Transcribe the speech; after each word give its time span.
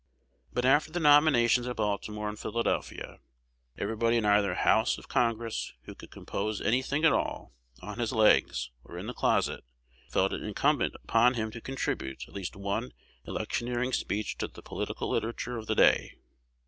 But, 0.51 0.65
after 0.65 0.91
the 0.91 0.99
nominations 0.99 1.67
at 1.67 1.75
Baltimore 1.75 2.27
and 2.27 2.39
Philadelphia, 2.39 3.19
everybody 3.77 4.17
in 4.17 4.25
either 4.25 4.55
House 4.55 4.97
of 4.97 5.07
Congress 5.07 5.73
who 5.83 5.93
could 5.93 6.09
compose 6.09 6.59
any 6.59 6.81
thing 6.81 7.05
at 7.05 7.13
all 7.13 7.53
"on 7.83 7.99
his 7.99 8.11
legs," 8.11 8.71
or 8.83 8.97
in 8.97 9.05
the 9.05 9.13
closet, 9.13 9.63
felt 10.09 10.33
it 10.33 10.41
incumbent 10.41 10.95
upon 11.03 11.35
him 11.35 11.51
to 11.51 11.61
contribute 11.61 12.27
at 12.27 12.33
least 12.33 12.55
one 12.55 12.93
electioneering 13.25 13.93
speech 13.93 14.39
to 14.39 14.47
the 14.47 14.63
political 14.63 15.07
literature 15.07 15.55
of 15.59 15.67
the 15.67 15.75
day. 15.75 16.15